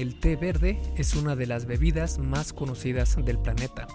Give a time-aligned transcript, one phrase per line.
[0.00, 3.86] El té verde es una de las bebidas más conocidas del planeta.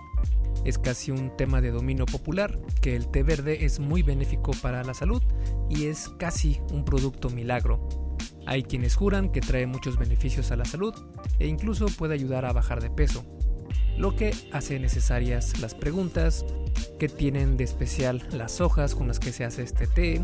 [0.64, 4.84] Es casi un tema de dominio popular que el té verde es muy benéfico para
[4.84, 5.24] la salud
[5.68, 7.90] y es casi un producto milagro.
[8.46, 10.94] Hay quienes juran que trae muchos beneficios a la salud
[11.40, 13.26] e incluso puede ayudar a bajar de peso,
[13.98, 16.46] lo que hace necesarias las preguntas,
[17.00, 20.24] qué tienen de especial las hojas con las que se hace este té,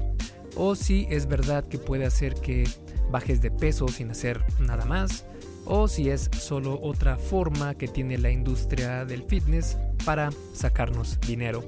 [0.56, 2.70] o si es verdad que puede hacer que
[3.10, 5.26] bajes de peso sin hacer nada más,
[5.66, 11.64] o si es solo otra forma que tiene la industria del fitness para sacarnos dinero.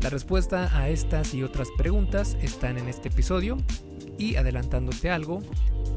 [0.00, 3.56] La respuesta a estas y otras preguntas están en este episodio
[4.16, 5.40] y adelantándote algo,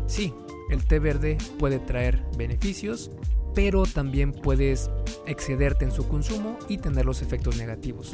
[0.08, 0.34] sí,
[0.72, 3.12] el té verde puede traer beneficios,
[3.54, 4.90] pero también puedes
[5.28, 8.14] excederte en su consumo y tener los efectos negativos.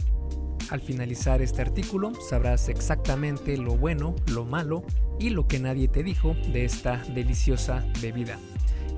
[0.69, 4.83] Al finalizar este artículo sabrás exactamente lo bueno, lo malo
[5.19, 8.37] y lo que nadie te dijo de esta deliciosa bebida.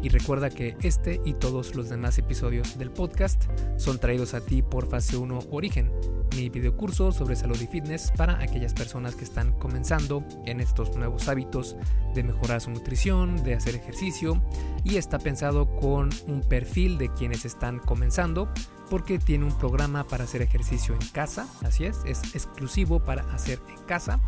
[0.02, 3.44] Y recuerda que este y todos los demás episodios del podcast
[3.78, 5.92] son traídos a ti por Fase 1 Origen,
[6.36, 11.28] mi videocurso sobre salud y fitness para aquellas personas que están comenzando en estos nuevos
[11.28, 11.76] hábitos
[12.14, 14.42] de mejorar su nutrición, de hacer ejercicio
[14.84, 18.50] y está pensado con un perfil de quienes están comenzando
[18.90, 23.60] porque tiene un programa para hacer ejercicio en casa, así es, es exclusivo para hacer
[23.70, 24.20] en casa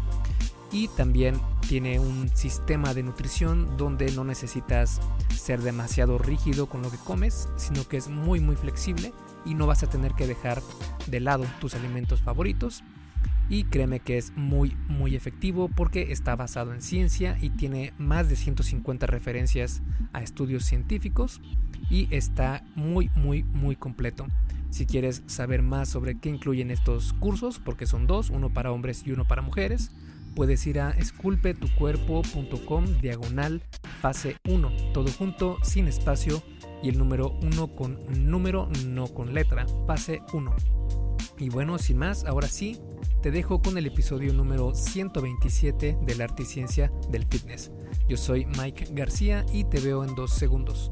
[0.72, 1.36] y también
[1.68, 5.02] tiene un sistema de nutrición donde no necesitas
[5.36, 9.14] ser demasiado rígido con lo que comes, sino que es muy muy flexible
[9.46, 10.62] y no vas a tener que dejar
[11.08, 12.84] de lado tus alimentos favoritos.
[13.50, 18.30] Y créeme que es muy muy efectivo porque está basado en ciencia y tiene más
[18.30, 19.82] de 150 referencias
[20.14, 21.42] a estudios científicos
[21.90, 24.28] y está muy muy muy completo.
[24.70, 29.04] Si quieres saber más sobre qué incluyen estos cursos, porque son dos, uno para hombres
[29.06, 29.92] y uno para mujeres,
[30.36, 33.64] puedes ir a esculpetucuerpo.com diagonal
[34.02, 36.42] fase 1, todo junto, sin espacio
[36.82, 40.56] y el número 1 con número, no con letra, fase 1.
[41.38, 42.80] Y bueno, sin más, ahora sí,
[43.22, 47.72] te dejo con el episodio número 127 del arte y ciencia del fitness.
[48.08, 50.92] Yo soy Mike García y te veo en dos segundos.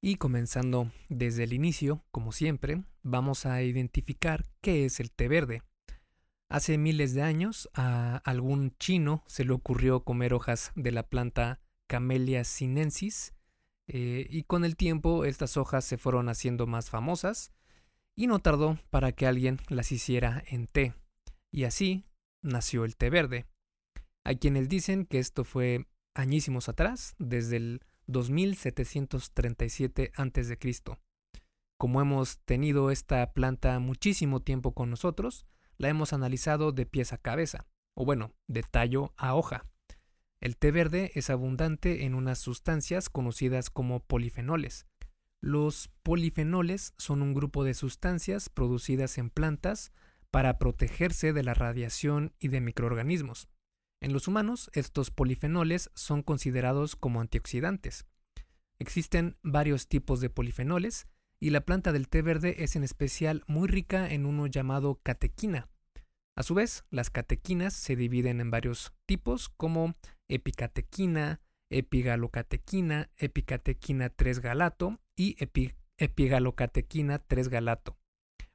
[0.00, 5.62] Y comenzando desde el inicio, como siempre, vamos a identificar qué es el té verde.
[6.48, 11.60] Hace miles de años a algún chino se le ocurrió comer hojas de la planta
[11.88, 13.34] Camellia sinensis
[13.88, 17.52] eh, y con el tiempo estas hojas se fueron haciendo más famosas
[18.16, 20.94] y no tardó para que alguien las hiciera en té
[21.50, 22.04] y así
[22.42, 23.46] nació el té verde.
[24.24, 30.58] Hay quienes dicen que esto fue añísimos atrás, desde el 2737 a.C.
[31.78, 35.46] Como hemos tenido esta planta muchísimo tiempo con nosotros,
[35.78, 39.66] la hemos analizado de pies a cabeza, o bueno, de tallo a hoja.
[40.40, 44.86] El té verde es abundante en unas sustancias conocidas como polifenoles.
[45.40, 49.92] Los polifenoles son un grupo de sustancias producidas en plantas
[50.30, 53.48] para protegerse de la radiación y de microorganismos.
[54.00, 58.06] En los humanos, estos polifenoles son considerados como antioxidantes.
[58.78, 61.06] Existen varios tipos de polifenoles
[61.40, 65.68] y la planta del té verde es en especial muy rica en uno llamado catequina.
[66.36, 69.94] A su vez, las catequinas se dividen en varios tipos como
[70.28, 75.36] epicatequina, epigalocatequina, epicatequina 3-galato y
[75.98, 77.96] epigalocatequina 3-galato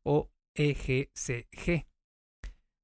[0.04, 1.88] o EGCG.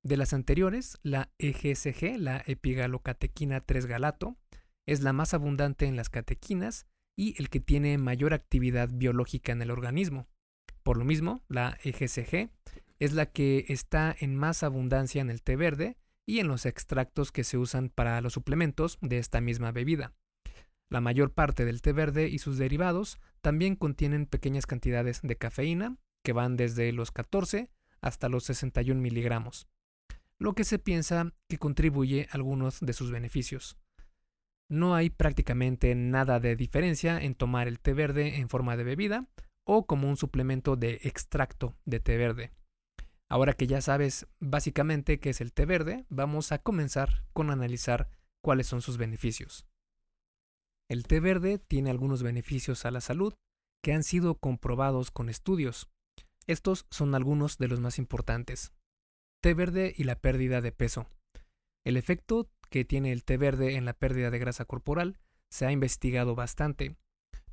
[0.03, 4.37] De las anteriores, la EGCG, la epigalocatequina 3-galato,
[4.87, 6.87] es la más abundante en las catequinas
[7.17, 10.27] y el que tiene mayor actividad biológica en el organismo.
[10.83, 12.49] Por lo mismo, la EGCG
[12.99, 17.31] es la que está en más abundancia en el té verde y en los extractos
[17.31, 20.13] que se usan para los suplementos de esta misma bebida.
[20.89, 25.97] La mayor parte del té verde y sus derivados también contienen pequeñas cantidades de cafeína,
[26.23, 27.69] que van desde los 14
[28.01, 29.67] hasta los 61 miligramos,
[30.37, 33.77] lo que se piensa que contribuye a algunos de sus beneficios.
[34.69, 39.27] No hay prácticamente nada de diferencia en tomar el té verde en forma de bebida
[39.65, 42.51] o como un suplemento de extracto de té verde.
[43.29, 48.09] Ahora que ya sabes básicamente qué es el té verde, vamos a comenzar con analizar
[48.41, 49.65] cuáles son sus beneficios.
[50.89, 53.33] El té verde tiene algunos beneficios a la salud
[53.83, 55.89] que han sido comprobados con estudios.
[56.45, 58.71] Estos son algunos de los más importantes.
[59.41, 61.07] Té verde y la pérdida de peso.
[61.85, 65.19] El efecto que tiene el té verde en la pérdida de grasa corporal
[65.49, 66.95] se ha investigado bastante.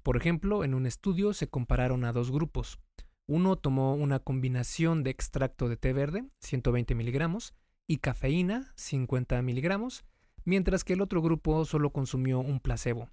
[0.03, 2.79] Por ejemplo, en un estudio se compararon a dos grupos.
[3.27, 7.55] Uno tomó una combinación de extracto de té verde, 120 miligramos,
[7.87, 10.05] y cafeína, 50 miligramos,
[10.45, 13.11] mientras que el otro grupo solo consumió un placebo.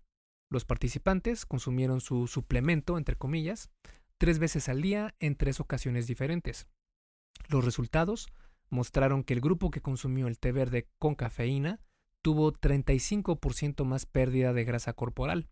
[0.50, 3.69] Los participantes consumieron su suplemento, entre comillas,
[4.18, 6.68] tres veces al día en tres ocasiones diferentes.
[7.47, 8.27] Los resultados
[8.69, 11.80] mostraron que el grupo que consumió el té verde con cafeína
[12.21, 15.47] tuvo 35% más pérdida de grasa corporal.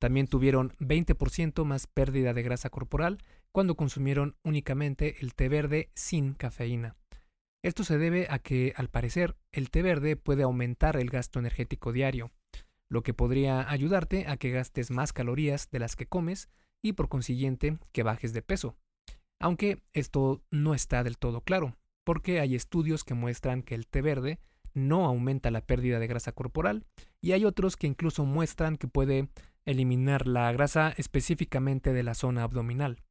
[0.00, 3.18] También tuvieron 20% más pérdida de grasa corporal
[3.52, 6.96] cuando consumieron únicamente el té verde sin cafeína.
[7.62, 11.92] Esto se debe a que, al parecer, el té verde puede aumentar el gasto energético
[11.92, 12.30] diario,
[12.88, 16.48] lo que podría ayudarte a que gastes más calorías de las que comes
[16.82, 18.76] y por consiguiente que bajes de peso.
[19.38, 24.00] Aunque esto no está del todo claro, porque hay estudios que muestran que el té
[24.00, 24.38] verde
[24.74, 26.84] no aumenta la pérdida de grasa corporal
[27.20, 29.28] y hay otros que incluso muestran que puede
[29.64, 33.02] eliminar la grasa específicamente de la zona abdominal.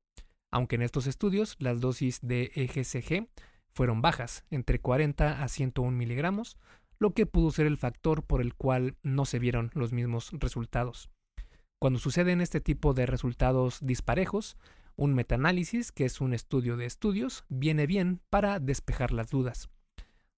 [0.52, 3.28] Aunque en estos estudios las dosis de EGCG
[3.72, 6.58] fueron bajas, entre 40 a 101 miligramos,
[6.98, 11.10] lo que pudo ser el factor por el cual no se vieron los mismos resultados.
[11.80, 14.58] Cuando suceden este tipo de resultados disparejos,
[14.98, 19.70] un metaanálisis, que es un estudio de estudios, viene bien para despejar las dudas.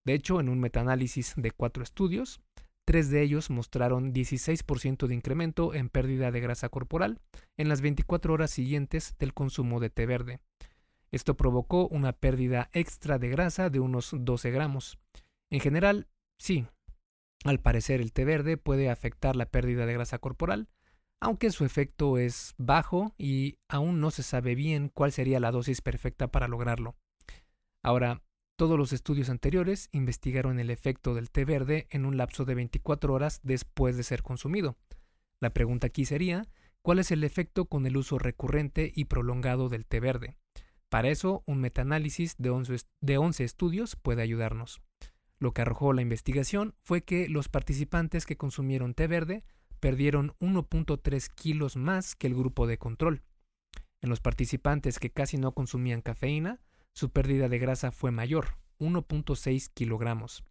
[0.05, 2.41] De hecho, en un metaanálisis de cuatro estudios,
[2.85, 7.19] tres de ellos mostraron 16% de incremento en pérdida de grasa corporal
[7.57, 10.39] en las 24 horas siguientes del consumo de té verde.
[11.11, 14.97] Esto provocó una pérdida extra de grasa de unos 12 gramos.
[15.49, 16.07] En general,
[16.37, 16.65] sí,
[17.43, 20.69] al parecer el té verde puede afectar la pérdida de grasa corporal,
[21.19, 25.81] aunque su efecto es bajo y aún no se sabe bien cuál sería la dosis
[25.81, 26.95] perfecta para lograrlo.
[27.83, 28.21] Ahora,
[28.61, 33.11] todos los estudios anteriores investigaron el efecto del té verde en un lapso de 24
[33.11, 34.77] horas después de ser consumido.
[35.39, 36.47] La pregunta aquí sería,
[36.83, 40.35] ¿cuál es el efecto con el uso recurrente y prolongado del té verde?
[40.89, 44.83] Para eso, un metaanálisis de 11, de 11 estudios puede ayudarnos.
[45.39, 49.43] Lo que arrojó la investigación fue que los participantes que consumieron té verde
[49.79, 53.23] perdieron 1.3 kilos más que el grupo de control.
[54.01, 56.59] En los participantes que casi no consumían cafeína,
[56.93, 60.43] su pérdida de grasa fue mayor, 1.6 kilogramos.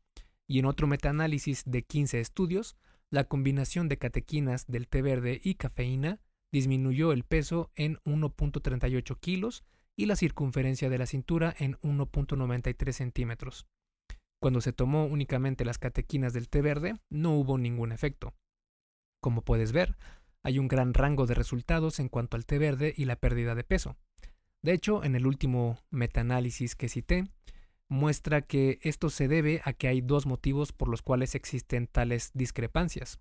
[0.48, 2.76] Y en otro metaanálisis de 15 estudios,
[3.10, 6.20] la combinación de catequinas del té verde y cafeína
[6.52, 9.64] disminuyó el peso en 1.38 kilos
[9.96, 13.66] y la circunferencia de la cintura en 1.93 centímetros.
[14.40, 18.34] Cuando se tomó únicamente las catequinas del té verde, no hubo ningún efecto.
[19.20, 19.96] Como puedes ver,
[20.42, 23.64] hay un gran rango de resultados en cuanto al té verde y la pérdida de
[23.64, 23.96] peso.
[24.62, 27.24] De hecho, en el último metaanálisis que cité,
[27.88, 32.30] muestra que esto se debe a que hay dos motivos por los cuales existen tales
[32.34, 33.18] discrepancias.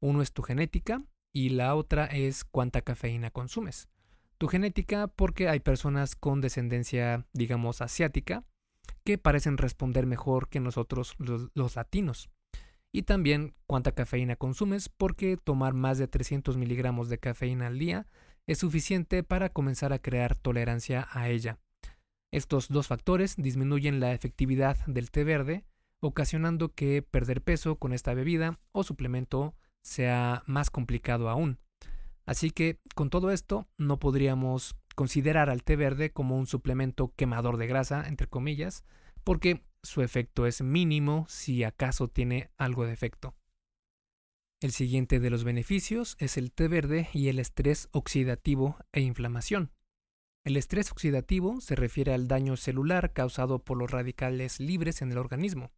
[0.00, 3.88] Uno es tu genética y la otra es cuánta cafeína consumes.
[4.38, 8.44] Tu genética porque hay personas con descendencia, digamos, asiática,
[9.04, 12.30] que parecen responder mejor que nosotros los, latinos
[12.92, 18.06] y también cuánta cafeína consumes porque tomar más de 300 miligramos de cafeína al día
[18.50, 21.60] es suficiente para comenzar a crear tolerancia a ella.
[22.32, 25.64] Estos dos factores disminuyen la efectividad del té verde,
[26.00, 31.58] ocasionando que perder peso con esta bebida o suplemento sea más complicado aún.
[32.26, 37.56] Así que con todo esto no podríamos considerar al té verde como un suplemento quemador
[37.56, 38.82] de grasa, entre comillas,
[39.22, 43.32] porque su efecto es mínimo si acaso tiene algo de efecto.
[44.60, 49.72] El siguiente de los beneficios es el té verde y el estrés oxidativo e inflamación.
[50.44, 55.18] El estrés oxidativo se refiere al daño celular causado por los radicales libres en el
[55.18, 55.70] organismo.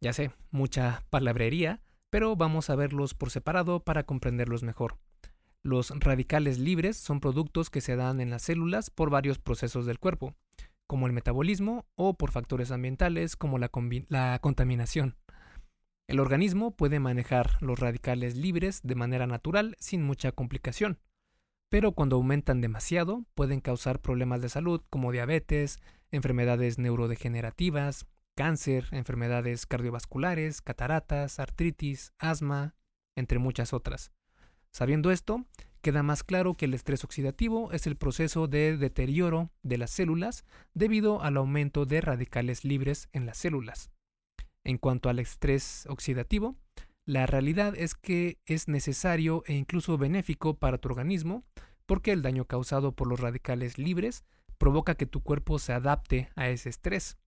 [0.00, 4.98] Ya sé, mucha palabrería, pero vamos a verlos por separado para comprenderlos mejor.
[5.62, 9.98] Los radicales libres son productos que se dan en las células por varios procesos del
[9.98, 10.36] cuerpo,
[10.86, 13.68] como el metabolismo o por factores ambientales como la,
[14.40, 15.16] contaminación.
[16.10, 20.98] El organismo puede manejar los radicales libres de manera natural sin mucha complicación,
[21.68, 25.78] pero cuando aumentan demasiado pueden causar problemas de salud como diabetes,
[26.10, 32.74] enfermedades neurodegenerativas, cáncer, enfermedades cardiovasculares, cataratas, artritis, asma,
[33.14, 34.10] entre muchas otras.
[34.72, 35.46] Sabiendo esto,
[35.80, 40.44] queda más claro que el estrés oxidativo es el proceso de deterioro de las células
[40.74, 43.92] debido al aumento de radicales libres en las células.
[44.64, 46.56] En cuanto al estrés oxidativo,
[47.06, 51.44] la realidad es que es necesario e incluso benéfico para tu organismo
[51.86, 54.24] porque el daño causado por los radicales libres
[54.58, 57.18] provoca que tu cuerpo se adapte a ese estrés.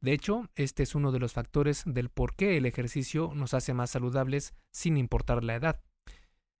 [0.00, 3.74] De hecho, este es uno de los factores del por qué el ejercicio nos hace
[3.74, 5.82] más saludables sin importar la edad.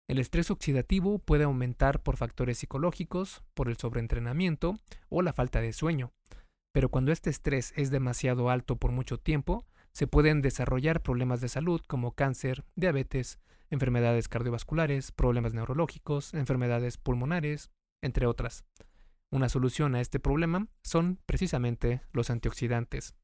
[0.08, 5.72] El estrés oxidativo puede aumentar por factores psicológicos, por el sobreentrenamiento o la falta de
[5.72, 6.12] sueño,
[6.72, 9.64] pero cuando este estrés es demasiado alto por mucho tiempo,
[9.94, 13.38] se pueden desarrollar problemas de salud como cáncer, diabetes,
[13.70, 17.70] enfermedades cardiovasculares, problemas neurológicos, enfermedades pulmonares,
[18.02, 18.64] entre otras.
[19.30, 23.14] Una solución a este problema son precisamente los antioxidantes.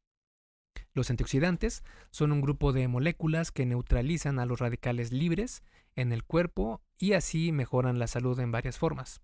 [0.94, 5.62] Los antioxidantes son un grupo de moléculas que neutralizan a los radicales libres
[5.96, 9.20] en el cuerpo y así mejoran la salud en varias formas.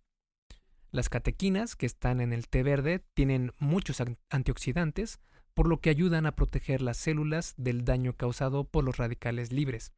[0.91, 5.21] Las catequinas que están en el té verde tienen muchos antioxidantes,
[5.57, 9.95] por lo que ayudan a proteger las células del daño causado por los radicales libres.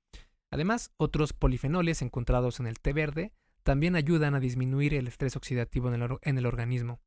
[0.53, 3.33] Además, otros polifenoles encontrados en el té verde
[3.65, 7.01] también ayudan a disminuir el estrés oxidativo en el, organismo.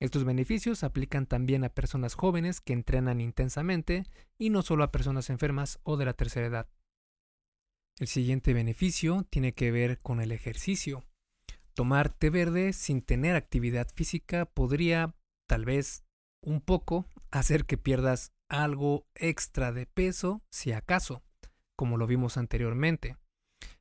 [0.00, 4.04] Estos beneficios aplican también a personas jóvenes que entrenan intensamente
[4.38, 6.68] y no solo a personas enfermas o de la tercera edad.
[7.98, 11.04] El siguiente beneficio tiene que ver con el ejercicio.
[11.74, 15.16] Tomar té verde sin tener actividad física podría,
[15.48, 16.04] tal vez,
[16.42, 21.22] un poco, hacer que pierdas algo extra de peso, si acaso,
[21.74, 23.16] como lo vimos anteriormente.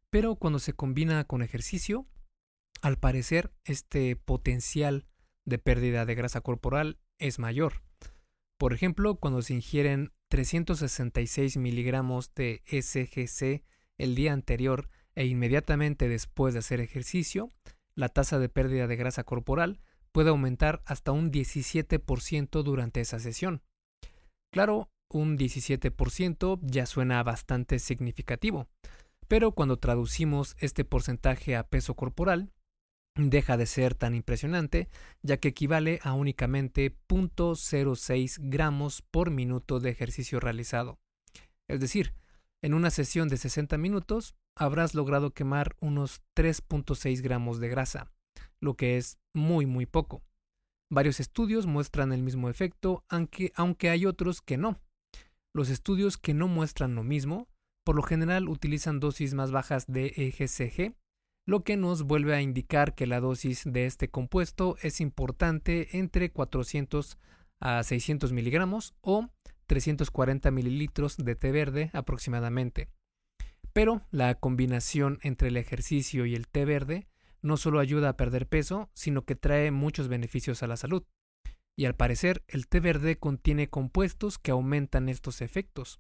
[0.10, 2.08] Pero cuando se combina con ejercicio,
[2.82, 5.06] al parecer este potencial
[5.46, 7.84] de pérdida de grasa corporal es mayor.
[8.58, 13.64] Por ejemplo, cuando se ingieren 366 miligramos de SGC
[13.98, 17.52] el día anterior e inmediatamente después de hacer ejercicio,
[17.96, 19.82] la tasa de pérdida de grasa corporal
[20.14, 23.62] puede aumentar hasta un 17% durante esa sesión.
[24.54, 28.68] Claro, un 17% ya suena bastante significativo,
[29.28, 32.52] pero cuando traducimos este porcentaje a peso corporal,
[33.16, 34.90] deja de ser tan impresionante,
[35.22, 41.00] ya que equivale a únicamente 0.06 gramos por minuto de ejercicio realizado.
[41.70, 42.14] Es decir,
[42.62, 48.12] en una sesión de 60 minutos habrás logrado quemar unos 3.6 gramos de grasa,
[48.62, 50.24] lo que es muy muy poco.
[50.92, 54.80] Varios estudios muestran el mismo efecto, aunque, aunque hay otros que no.
[55.54, 57.48] Los estudios que no muestran lo mismo,
[57.86, 60.96] por lo general utilizan dosis más bajas de EGCG,
[61.48, 66.32] lo que nos vuelve a indicar que la dosis de este compuesto es importante entre
[66.32, 67.18] 400
[67.60, 69.30] a 600 miligramos o
[69.68, 72.90] 340 mililitros de té verde aproximadamente.
[73.74, 77.08] Pero la combinación entre el ejercicio y el té verde
[77.42, 81.04] no solo ayuda a perder peso, sino que trae muchos beneficios a la salud.
[81.76, 86.00] Y al parecer, el té verde contiene compuestos que aumentan estos efectos.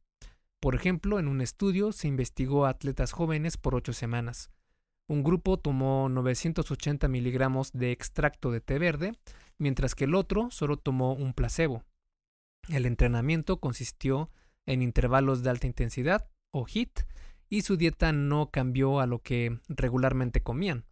[0.60, 4.52] Por ejemplo, en un estudio se investigó a atletas jóvenes por ocho semanas.
[5.08, 9.14] Un grupo tomó 980 miligramos de extracto de té verde,
[9.58, 11.84] mientras que el otro solo tomó un placebo.
[12.70, 14.30] El entrenamiento consistió
[14.66, 17.02] en intervalos de alta intensidad, o HIT,
[17.50, 20.86] y su dieta no cambió a lo que regularmente comían.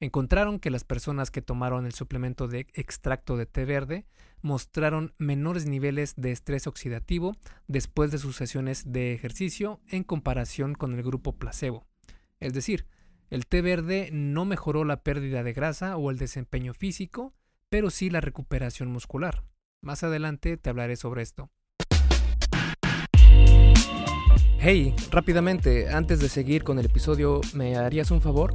[0.00, 4.06] Encontraron que las personas que tomaron el suplemento de extracto de té verde
[4.42, 7.36] mostraron menores niveles de estrés oxidativo
[7.66, 11.84] después de sus sesiones de ejercicio en comparación con el grupo placebo.
[12.38, 12.86] Es decir,
[13.28, 17.34] el té verde no mejoró la pérdida de grasa o el desempeño físico,
[17.68, 19.42] pero sí la recuperación muscular.
[19.80, 21.50] Más adelante te hablaré sobre esto.
[24.60, 28.54] Hey, rápidamente, antes de seguir con el episodio, ¿me harías un favor?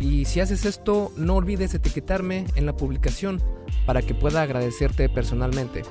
[0.00, 3.40] Y si haces esto, no olvides etiquetarme en la publicación
[3.86, 5.82] para que pueda agradecerte personalmente.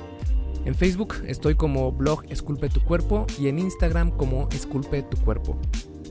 [0.66, 5.60] En Facebook estoy como blog Esculpe tu cuerpo y en Instagram como Esculpe tu cuerpo.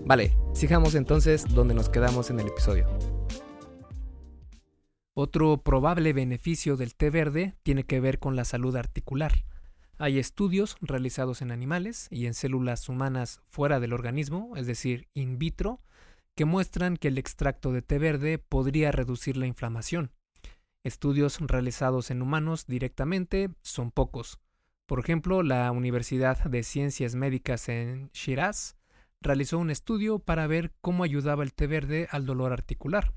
[0.05, 2.87] Vale, sigamos entonces donde nos quedamos en el episodio.
[5.15, 9.45] Otro probable beneficio del té verde tiene que ver con la salud articular.
[9.99, 15.39] Hay estudios realizados en animales y en células humanas fuera del organismo, es decir, in
[15.39, 15.81] vitro,
[16.35, 20.13] que muestran que el extracto de té verde podría reducir la inflamación.
[20.85, 24.41] Estudios realizados en humanos directamente son pocos.
[24.87, 28.77] Por ejemplo, la Universidad de Ciencias Médicas en Shiraz
[29.21, 33.15] realizó un estudio para ver cómo ayudaba el té verde al dolor articular.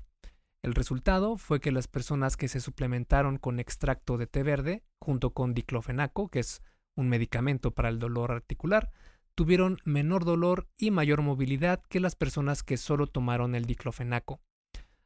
[0.62, 5.32] El resultado fue que las personas que se suplementaron con extracto de té verde, junto
[5.32, 6.62] con diclofenaco, que es
[6.94, 8.90] un medicamento para el dolor articular,
[9.36, 14.40] tuvieron menor dolor y mayor movilidad que las personas que solo tomaron el diclofenaco.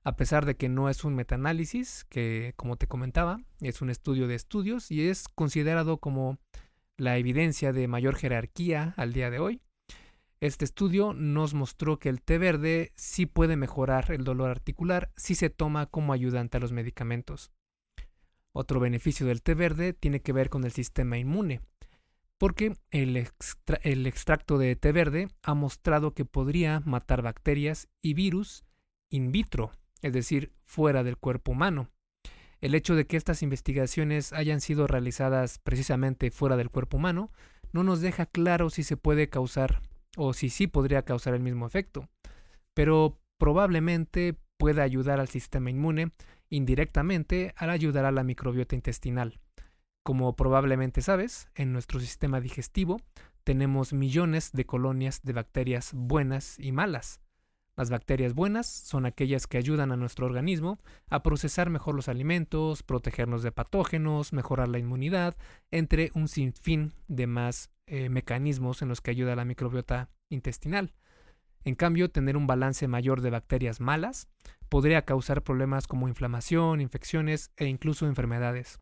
[0.02, 4.28] A pesar de que no es un metaanálisis, que como te comentaba, es un estudio
[4.28, 6.38] de estudios y es considerado como
[6.96, 9.60] la evidencia de mayor jerarquía al día de hoy.
[10.40, 15.34] Este estudio nos mostró que el té verde sí puede mejorar el dolor articular si
[15.34, 17.50] se toma como ayudante a los medicamentos.
[18.52, 21.60] Otro beneficio del té verde tiene que ver con el sistema inmune,
[22.40, 28.64] porque el, extracto de té verde ha mostrado que podría matar bacterias y virus
[29.10, 31.90] in vitro, es decir, fuera del cuerpo humano.
[32.62, 37.30] El hecho de que estas investigaciones hayan sido realizadas precisamente fuera del cuerpo humano
[37.74, 39.82] no nos deja claro si se puede causar
[40.16, 42.08] o si sí podría causar el mismo efecto,
[42.72, 46.12] pero probablemente pueda ayudar al sistema inmune
[46.48, 49.40] indirectamente al ayudar a la microbiota intestinal.
[50.02, 53.00] Como probablemente sabes, en nuestro sistema digestivo
[53.44, 57.20] tenemos millones de colonias de bacterias buenas y malas.
[57.76, 60.78] Las bacterias buenas son aquellas que ayudan a nuestro organismo
[61.08, 65.36] a procesar mejor los alimentos, protegernos de patógenos, mejorar la inmunidad,
[65.70, 70.92] entre un sinfín de más eh, mecanismos en los que ayuda la microbiota intestinal.
[71.64, 74.28] En cambio, tener un balance mayor de bacterias malas
[74.68, 78.80] podría causar problemas como inflamación, infecciones e incluso enfermedades.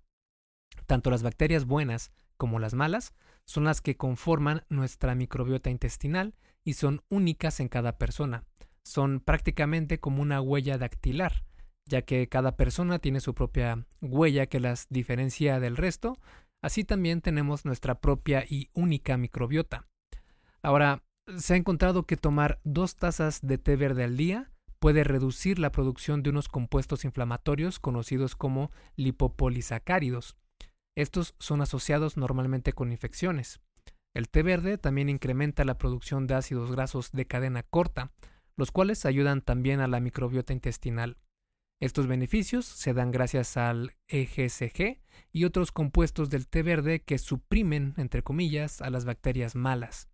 [0.87, 6.35] Tanto las bacterias buenas como las malas son las que conforman nuestra microbiota intestinal
[6.65, 8.45] y son únicas en cada persona.
[8.85, 11.45] Son prácticamente como una huella dactilar,
[11.87, 16.19] ya que cada persona tiene su propia huella que las diferencia del resto
[16.61, 19.87] Así también tenemos nuestra propia y única microbiota.
[20.63, 21.05] Ahora,
[21.37, 25.71] se ha encontrado que tomar dos tazas de té verde al día puede reducir la
[25.71, 30.37] producción de unos compuestos inflamatorios conocidos como lipopolisacáridos.
[30.99, 33.61] Estos son asociados normalmente con infecciones.
[34.17, 38.11] El té verde también incrementa la producción de ácidos grasos de cadena corta,
[38.57, 41.17] los cuales ayudan también a la microbiota intestinal.
[41.81, 45.00] Estos beneficios se dan gracias al EGCG
[45.31, 50.09] y otros compuestos del té verde que suprimen, entre comillas, a las bacterias malas.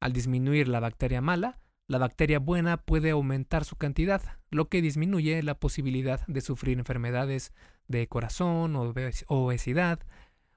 [0.00, 5.42] Al disminuir la bacteria mala, la bacteria buena puede aumentar su cantidad, lo que disminuye
[5.42, 7.52] la posibilidad de sufrir enfermedades
[7.88, 10.00] de corazón obesidad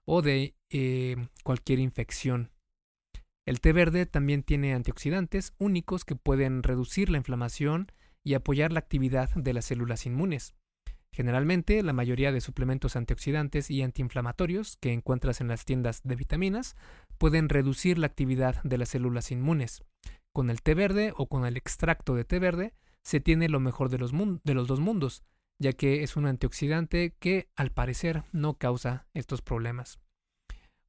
[0.06, 2.52] o de eh, cualquier infección.
[3.46, 7.92] El té verde también tiene antioxidantes únicos que pueden reducir la inflamación
[8.24, 10.56] y apoyar la actividad de las células inmunes.
[11.12, 16.76] Generalmente, la mayoría de suplementos antioxidantes y antiinflamatorios que encuentras en las tiendas de vitaminas
[17.18, 19.84] pueden reducir la actividad de las células inmunes.
[20.34, 23.90] Con el té verde o con el extracto de té verde se tiene lo mejor
[23.90, 25.24] de los, de los dos mundos,
[25.60, 30.00] ya que es un antioxidante que al parecer no causa estos problemas.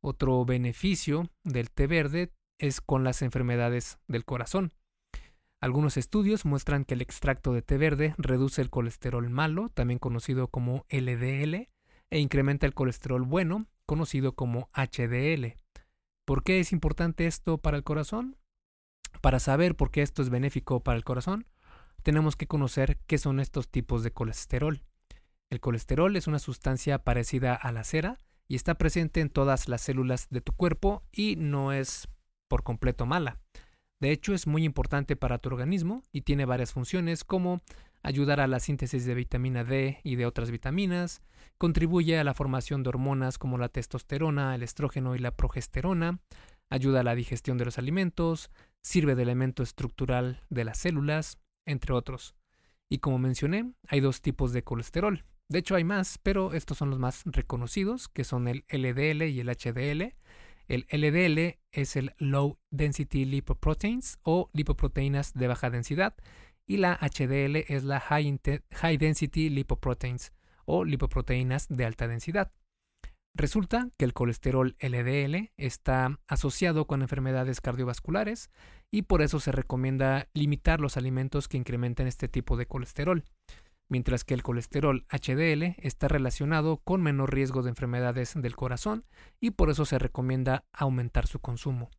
[0.00, 4.72] Otro beneficio del té verde es con las enfermedades del corazón.
[5.60, 10.48] Algunos estudios muestran que el extracto de té verde reduce el colesterol malo, también conocido
[10.48, 11.68] como LDL,
[12.10, 15.58] e incrementa el colesterol bueno, conocido como HDL.
[16.24, 18.36] ¿Por qué es importante esto para el corazón?
[19.22, 21.46] Para saber por qué esto es benéfico para el corazón,
[22.02, 24.82] tenemos que conocer qué son estos tipos de colesterol.
[25.50, 29.80] El colesterol es una sustancia parecida a la cera y está presente en todas las
[29.80, 32.08] células de tu cuerpo y no es
[32.48, 33.38] por completo mala.
[34.00, 37.62] De hecho, es muy importante para tu organismo y tiene varias funciones como
[38.02, 41.22] ayudar a la síntesis de vitamina D y de otras vitaminas,
[41.58, 46.20] contribuye a la formación de hormonas como la testosterona, el estrógeno y la progesterona,
[46.68, 48.50] ayuda a la digestión de los alimentos,
[48.82, 52.34] sirve de elemento estructural de las células, entre otros.
[52.88, 55.24] Y como mencioné, hay dos tipos de colesterol.
[55.48, 59.40] De hecho hay más, pero estos son los más reconocidos, que son el LDL y
[59.40, 60.14] el HDL,
[60.68, 66.16] el LDL es el Low Density Lipoproteins o lipoproteínas de baja densidad
[66.66, 70.32] y la HDL es la High, Density Lipoproteins
[70.64, 72.50] o lipoproteínas de alta densidad.
[73.34, 78.50] Resulta que el colesterol LDL está asociado con enfermedades cardiovasculares
[78.90, 83.24] y por eso se recomienda limitar los alimentos que incrementen este tipo de colesterol
[83.88, 89.04] mientras que el colesterol HDL está relacionado con menor riesgo de enfermedades del corazón
[89.40, 91.90] y por eso se recomienda aumentar su consumo.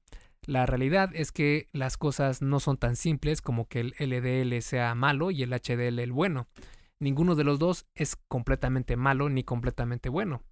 [0.43, 4.95] La realidad es que las cosas no son tan simples como que el LDL sea
[4.95, 6.47] malo y el HDL el bueno.
[6.99, 10.43] Ninguno de los dos es completamente malo ni completamente bueno.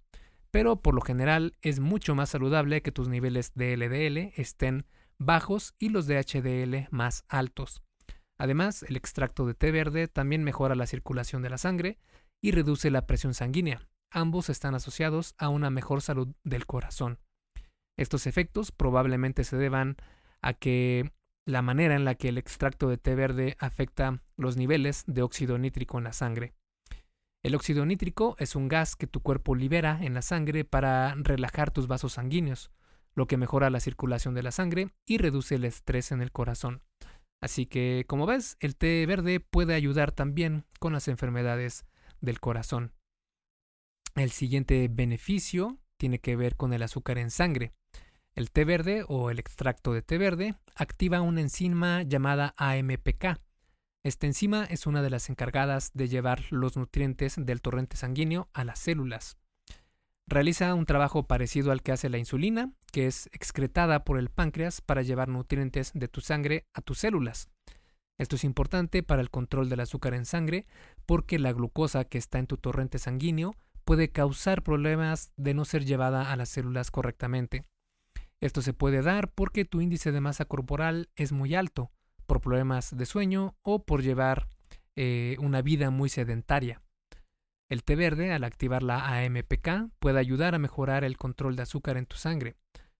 [0.50, 4.86] Pero por lo general es mucho más saludable que tus niveles de LDL estén
[5.18, 7.82] bajos y los de HDL más altos.
[8.38, 11.98] Además, el extracto de té verde también mejora la circulación de la sangre
[12.42, 13.88] y reduce la presión sanguínea.
[14.10, 17.18] Ambos están asociados a una mejor salud del corazón.
[17.96, 19.96] Estos efectos probablemente se deban
[20.42, 21.12] a que
[21.46, 25.58] la manera en la que el extracto de té verde afecta los niveles de óxido
[25.58, 26.54] nítrico en la sangre.
[27.42, 31.70] El óxido nítrico es un gas que tu cuerpo libera en la sangre para relajar
[31.70, 32.72] tus vasos sanguíneos,
[33.16, 36.82] lo que mejora la circulación de la sangre y reduce el estrés en el corazón.
[37.40, 41.86] Así que, como ves, el té verde puede ayudar también con las enfermedades
[42.20, 42.92] del corazón.
[44.14, 47.72] El siguiente beneficio tiene que ver con el azúcar en sangre.
[48.34, 53.40] El té verde o el extracto de té verde activa una enzima llamada AMPK.
[54.04, 58.64] Esta enzima es una de las encargadas de llevar los nutrientes del torrente sanguíneo a
[58.64, 59.38] las células.
[60.28, 64.80] Realiza un trabajo parecido al que hace la insulina, que es excretada por el páncreas
[64.80, 67.48] para llevar nutrientes de tu sangre a tus células.
[68.18, 70.66] Esto es importante para el control del azúcar en sangre
[71.04, 75.84] porque la glucosa que está en tu torrente sanguíneo puede causar problemas de no ser
[75.84, 77.64] llevada a las células correctamente.
[78.40, 81.92] Esto se puede dar porque tu índice de masa corporal es muy alto,
[82.26, 84.48] por problemas de sueño o por llevar
[84.96, 86.82] eh, una vida muy sedentaria.
[87.68, 91.96] El té verde, al activar la AMPK, puede ayudar a mejorar el control de azúcar
[91.96, 92.54] en tu sangre.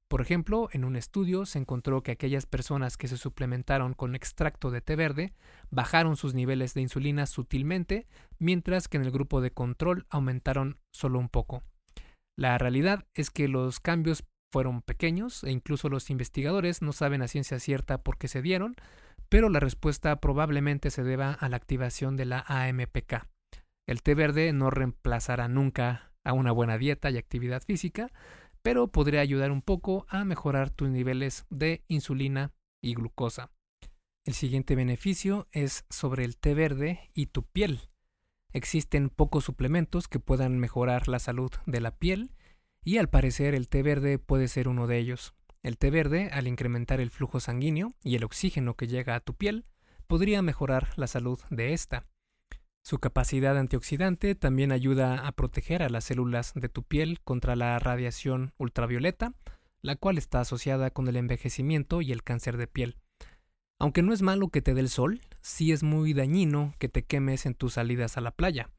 [0.09, 4.71] Por ejemplo, en un estudio se encontró que aquellas personas que se suplementaron con extracto
[4.71, 5.33] de té verde
[5.71, 8.07] bajaron sus niveles de insulina sutilmente,
[8.39, 11.63] mientras que en el grupo de control aumentaron solo un poco.
[12.37, 17.29] La realidad es que los cambios fueron pequeños e incluso los investigadores no saben a
[17.29, 18.77] ciencia cierta por qué se dieron,
[19.29, 23.27] pero la respuesta probablemente se deba a la activación de la AMPK.
[23.87, 28.11] El té verde no reemplazará nunca a una buena dieta y actividad física,
[28.63, 33.53] pero podría ayudar un poco a mejorar tus niveles de insulina y glucosa.
[34.25, 37.81] El siguiente beneficio es sobre el té verde y tu piel.
[38.53, 42.33] Existen pocos suplementos que puedan mejorar la salud de la piel
[42.83, 45.35] y al parecer el té verde puede ser uno de ellos.
[45.63, 49.35] El té verde, al incrementar el flujo sanguíneo y el oxígeno que llega a tu
[49.35, 49.65] piel,
[50.09, 52.07] podría mejorar la salud de esta.
[52.87, 57.77] Su capacidad antioxidante también ayuda a proteger a las células de tu piel contra la
[57.81, 59.33] radiación ultravioleta,
[59.83, 62.97] la cual está asociada con el envejecimiento y el cáncer de piel.
[63.81, 67.05] Aunque no es malo que te dé el sol, sí es muy dañino que te
[67.05, 68.71] quemes en tus salidas a la playa.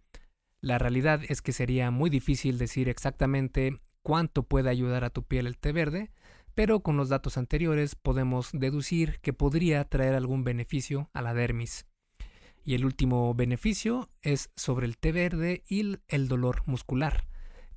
[0.62, 5.48] La realidad es que sería muy difícil decir exactamente cuánto puede ayudar a tu piel
[5.48, 6.12] el té verde,
[6.56, 11.86] pero con los datos anteriores podemos deducir que podría traer algún beneficio a la dermis.
[12.68, 17.26] Y el último beneficio es sobre el té verde y el dolor muscular.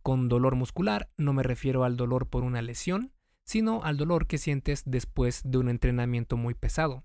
[0.02, 3.12] Con dolor muscular no me refiero al dolor por una lesión,
[3.44, 7.04] sino al dolor que sientes después de un entrenamiento muy pesado.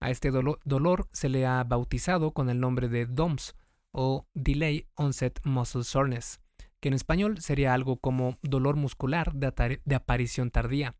[0.00, 3.54] A este dolor se le ha bautizado con el nombre de DOMS
[3.90, 6.40] o Delay Onset Muscle Soreness,
[6.80, 10.94] que en español sería algo como dolor muscular de, aparición tardía.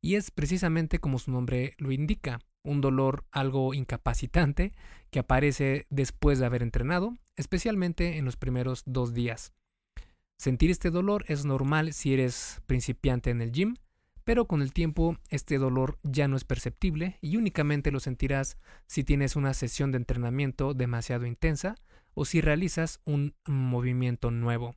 [0.00, 4.72] Y es precisamente como su nombre lo indica, un dolor algo incapacitante
[5.10, 9.52] que aparece después de haber entrenado, especialmente en los primeros dos días.
[10.38, 13.76] Sentir este dolor es normal si eres principiante en el gym,
[14.24, 19.04] pero con el tiempo este dolor ya no es perceptible y únicamente lo sentirás si
[19.04, 21.76] tienes una sesión de entrenamiento demasiado intensa
[22.14, 24.76] o si realizas un movimiento nuevo.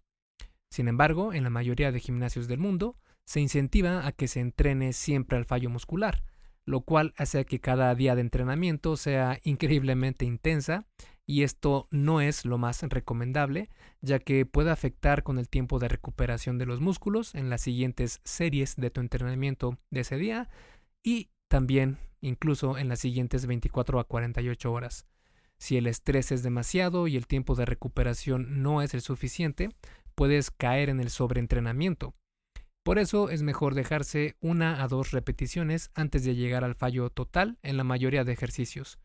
[0.70, 4.94] Sin embargo, en la mayoría de gimnasios del mundo, se incentiva a que se entrene
[4.94, 6.24] siempre al fallo muscular,
[6.68, 10.86] lo cual hace que cada día de entrenamiento sea increíblemente intensa
[11.26, 13.70] y esto no es lo más recomendable,
[14.02, 18.20] ya que puede afectar con el tiempo de recuperación de los músculos en las siguientes
[18.26, 20.50] series de tu entrenamiento de ese día
[21.04, 25.06] y también incluso en las siguientes 24 a 48 horas.
[25.58, 29.70] Si el estrés es demasiado y el tiempo de recuperación no es el suficiente,
[30.16, 32.14] puedes caer en el sobreentrenamiento,
[32.88, 37.60] por eso es mejor dejarse una a dos repeticiones antes de llegar al fallo total
[37.62, 38.98] en la mayoría de ejercicios.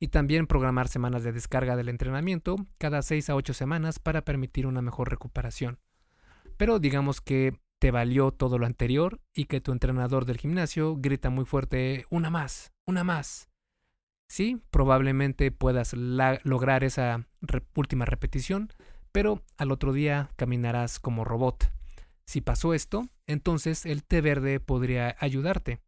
[0.00, 4.66] Y también programar semanas de descarga del entrenamiento cada 6 a 8 semanas para permitir
[4.66, 5.80] una mejor recuperación.
[6.56, 11.28] Pero digamos que te valió todo lo anterior y que tu entrenador del gimnasio grita
[11.28, 13.50] muy fuerte una más, una más.
[14.30, 17.26] Sí, probablemente puedas lograr esa
[17.74, 18.72] última repetición,
[19.12, 21.76] pero al otro día caminarás como robot
[22.26, 25.80] si pasó esto, entonces el té verde podría ayudarte.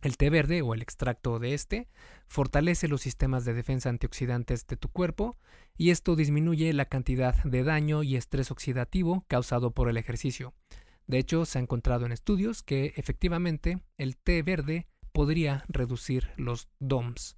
[0.00, 1.88] El té verde o el extracto de este
[2.28, 5.36] fortalece los sistemas de defensa antioxidantes de tu cuerpo
[5.76, 10.54] y esto disminuye la cantidad de daño y estrés oxidativo causado por el ejercicio.
[11.06, 16.68] De hecho, se ha encontrado en estudios que efectivamente el té verde podría reducir los
[16.78, 17.36] DOMS.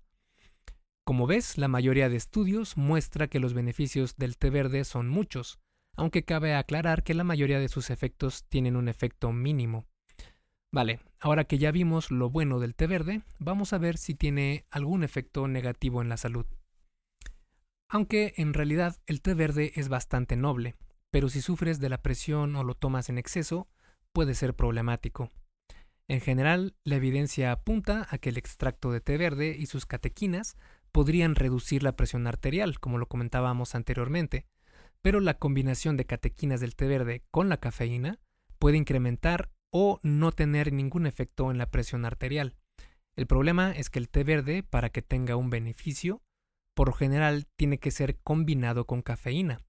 [1.04, 5.58] Como ves, la mayoría de estudios muestra que los beneficios del té verde son muchos,
[5.96, 9.86] aunque cabe aclarar que la mayoría de sus efectos tienen un efecto mínimo.
[10.72, 14.66] Vale, ahora que ya vimos lo bueno del té verde, vamos a ver si tiene
[14.70, 16.46] algún efecto negativo en la salud.
[17.88, 20.76] Aunque en realidad el té verde es bastante noble,
[21.10, 23.68] pero si sufres de la presión o lo tomas en exceso,
[24.12, 25.28] puede ser problemático.
[26.06, 30.56] En general, la evidencia apunta a que el extracto de té verde y sus catequinas
[30.92, 34.46] podrían reducir la presión arterial, como lo comentábamos anteriormente,
[35.02, 38.18] pero la combinación de catequinas del té verde con la cafeína
[38.58, 42.56] puede incrementar o no tener ningún efecto en la presión arterial.
[43.16, 46.22] El problema es que el té verde, para que tenga un beneficio,
[46.74, 49.60] por lo general tiene que ser combinado con cafeína.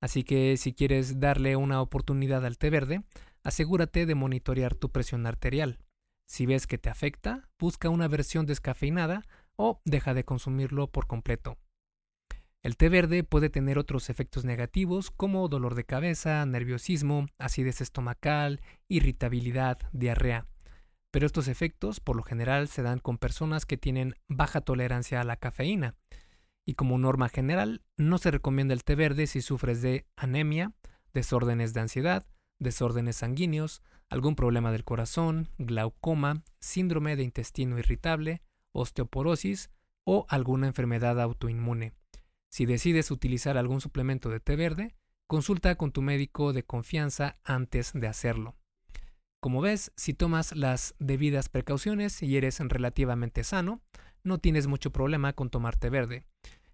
[0.00, 3.02] Así que si quieres darle una oportunidad al té verde,
[3.42, 5.78] asegúrate de monitorear tu presión arterial.
[6.26, 9.22] Si ves que te afecta, busca una versión descafeinada
[9.56, 11.58] o deja de consumirlo por completo.
[12.64, 18.62] El té verde puede tener otros efectos negativos como dolor de cabeza, nerviosismo, acidez estomacal,
[18.88, 20.46] irritabilidad, diarrea.
[21.10, 25.24] Pero estos efectos por lo general se dan con personas que tienen baja tolerancia a
[25.24, 25.94] la cafeína.
[26.64, 30.72] Y como norma general, no se recomienda el té verde si sufres de anemia,
[31.12, 32.26] desórdenes de ansiedad,
[32.58, 38.40] desórdenes sanguíneos, algún problema del corazón, glaucoma, síndrome de intestino irritable,
[38.72, 39.68] osteoporosis
[40.04, 41.92] o alguna enfermedad autoinmune.
[42.54, 44.94] Si decides utilizar algún suplemento de té verde,
[45.26, 48.54] consulta con tu médico de confianza antes de hacerlo.
[49.42, 53.82] Como ves, si tomas las debidas precauciones y eres relativamente sano,
[54.22, 56.26] no tienes mucho problema con tomar té verde.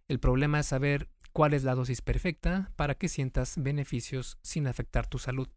[0.07, 5.07] El problema es saber cuál es la dosis perfecta para que sientas beneficios sin afectar
[5.07, 5.49] tu salud.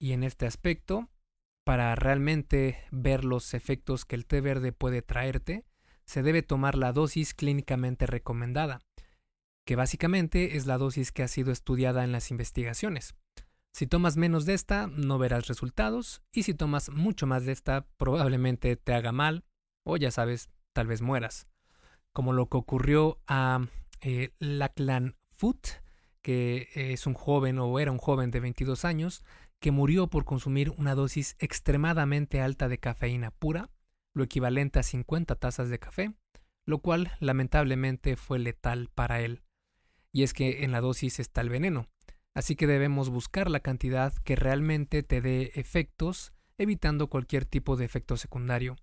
[0.00, 1.08] Y en este aspecto,
[1.64, 5.64] para realmente ver los efectos que el té verde puede traerte,
[6.06, 8.80] se debe tomar la dosis clínicamente recomendada,
[9.66, 13.16] que básicamente es la dosis que ha sido estudiada en las investigaciones.
[13.74, 17.86] Si tomas menos de esta, no verás resultados, y si tomas mucho más de esta,
[17.98, 19.44] probablemente te haga mal,
[19.84, 21.48] o ya sabes, tal vez mueras.
[22.12, 23.66] Como lo que ocurrió a
[24.00, 25.66] eh, Lachlan Foot,
[26.22, 29.24] que es un joven o era un joven de 22 años,
[29.60, 33.68] que murió por consumir una dosis extremadamente alta de cafeína pura,
[34.14, 36.14] lo equivalente a 50 tazas de café,
[36.64, 39.42] lo cual lamentablemente fue letal para él.
[40.16, 41.88] Y es que en la dosis está el veneno,
[42.32, 47.84] así que debemos buscar la cantidad que realmente te dé efectos, evitando cualquier tipo de
[47.84, 48.76] efecto secundario.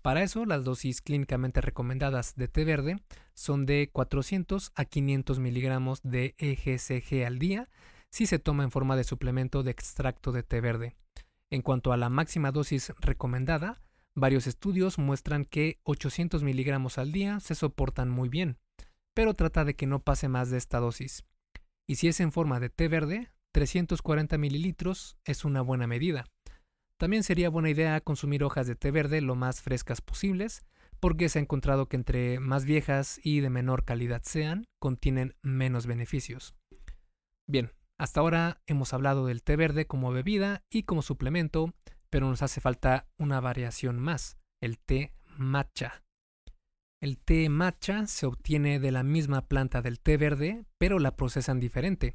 [0.00, 2.96] Para eso, las dosis clínicamente recomendadas de té verde
[3.34, 7.68] son de 400 a 500 miligramos de EGCG al día
[8.08, 10.96] si se toma en forma de suplemento de extracto de té verde.
[11.50, 13.82] En cuanto a la máxima dosis recomendada,
[14.16, 18.58] Varios estudios muestran que 800 miligramos al día se soportan muy bien,
[19.14, 21.24] pero trata de que no pase más de esta dosis.
[21.86, 26.26] Y si es en forma de té verde, 340 mililitros es una buena medida.
[26.96, 30.62] También sería buena idea consumir hojas de té verde lo más frescas posibles,
[31.00, 35.86] porque se ha encontrado que entre más viejas y de menor calidad sean, contienen menos
[35.86, 36.54] beneficios.
[37.48, 41.72] Bien, hasta ahora hemos hablado del té verde como bebida y como suplemento,
[42.10, 46.02] pero nos hace falta una variación más, el té matcha.
[47.00, 51.58] El té matcha se obtiene de la misma planta del té verde, pero la procesan
[51.58, 52.14] diferente.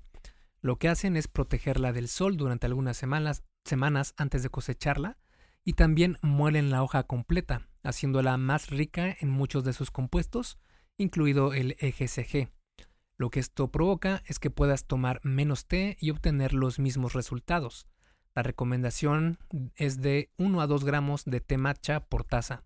[0.62, 3.44] Lo que hacen es protegerla del sol durante algunas semanas,
[4.18, 5.18] antes de cosecharla
[5.64, 10.60] y también muelen la hoja completa, haciéndola más rica en muchos de sus compuestos,
[10.98, 12.52] incluido el EGCG.
[13.18, 17.88] Lo que esto provoca es que puedas tomar menos té y obtener los mismos resultados.
[18.36, 19.40] La recomendación
[19.76, 22.66] es de 1 a 2 gramos de té matcha por taza.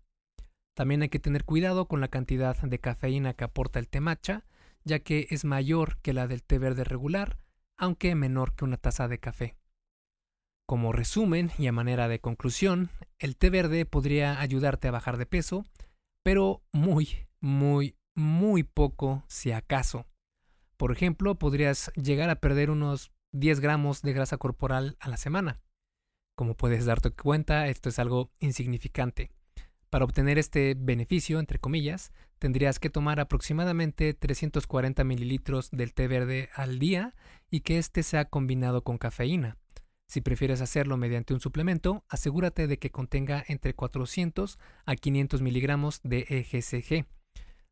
[0.80, 4.46] También hay que tener cuidado con la cantidad de cafeína que aporta el té matcha,
[4.82, 7.36] ya que es mayor que la del té verde regular,
[7.76, 9.58] aunque menor que una taza de café.
[10.66, 12.88] Como resumen y a manera de conclusión,
[13.18, 15.66] el té verde podría ayudarte a bajar de peso,
[16.22, 20.06] pero muy, muy, muy poco si acaso.
[20.78, 25.60] Por ejemplo, podrías llegar a perder unos 10 gramos de grasa corporal a la semana.
[26.36, 29.30] Como puedes darte cuenta, esto es algo insignificante.
[29.90, 36.48] Para obtener este beneficio, entre comillas, tendrías que tomar aproximadamente 340 mililitros del té verde
[36.54, 37.16] al día
[37.50, 39.58] y que éste sea combinado con cafeína.
[40.06, 46.00] Si prefieres hacerlo mediante un suplemento, asegúrate de que contenga entre 400 a 500 miligramos
[46.04, 47.06] de EGCG.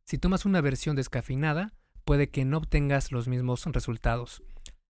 [0.04, 1.72] Si tomas una versión descafeinada,
[2.04, 4.42] puede que no obtengas los mismos resultados.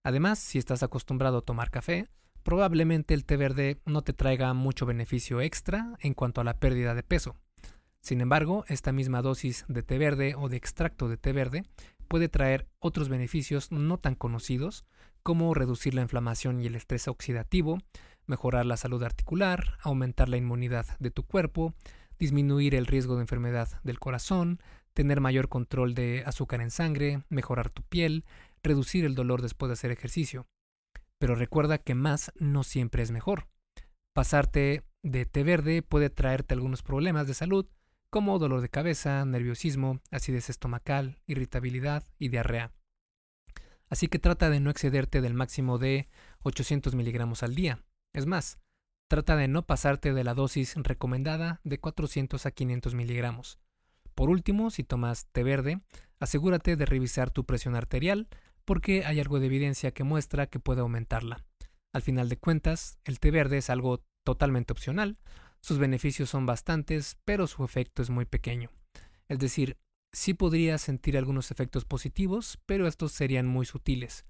[0.03, 2.09] Además, si estás acostumbrado a tomar café,
[2.49, 6.95] probablemente el té verde no te traiga mucho beneficio extra en cuanto a la pérdida
[6.95, 7.37] de peso.
[8.01, 11.65] Sin embargo, esta misma dosis de té verde o de extracto de té verde
[12.09, 14.87] puede traer otros beneficios no tan conocidos,
[15.23, 17.81] como reducir la inflamación y el estrés oxidativo,
[18.27, 21.75] mejorar la salud articular, aumentar la inmunidad de tu cuerpo,
[22.19, 24.59] disminuir el riesgo de enfermedad del corazón,
[24.95, 28.25] tener mayor control de azúcar en sangre, mejorar tu piel,
[28.63, 30.47] reducir el dolor después de hacer ejercicio.
[31.19, 33.49] Pero recuerda que más no siempre es mejor.
[34.15, 37.67] Pasarte de té verde puede traerte algunos problemas de salud,
[38.11, 42.73] como dolor de cabeza, nerviosismo, acidez estomacal, irritabilidad y diarrea.
[43.91, 46.09] Así que trata de no excederte del máximo de
[46.43, 47.85] 800 miligramos al día.
[48.13, 48.59] Es más,
[49.09, 53.59] trata de no pasarte de la dosis recomendada de 400 a 500 miligramos.
[54.15, 55.81] Por último, si tomas té verde,
[56.19, 58.29] asegúrate de revisar tu presión arterial
[58.69, 61.43] porque hay algo de evidencia que muestra que puede aumentarla.
[61.95, 65.17] Al final de cuentas, el té verde es algo totalmente opcional,
[65.63, 68.71] sus beneficios son bastantes, pero su efecto es muy pequeño.
[69.27, 69.79] Es decir,
[70.13, 74.27] sí podrías sentir algunos efectos positivos, pero estos serían muy sutiles.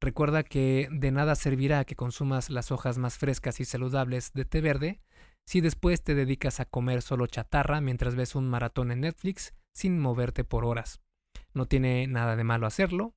[0.00, 4.60] Recuerda que de nada servirá que consumas las hojas más frescas y saludables de té
[4.60, 5.00] verde
[5.44, 9.98] si después te dedicas a comer solo chatarra mientras ves un maratón en Netflix sin
[9.98, 11.00] moverte por horas.
[11.52, 13.16] No tiene nada de malo hacerlo,